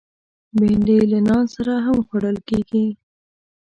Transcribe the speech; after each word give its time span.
بېنډۍ 0.57 0.99
له 1.11 1.19
نان 1.27 1.45
سره 1.55 1.73
هم 1.85 1.97
خوړل 2.07 2.37
کېږي 2.47 2.85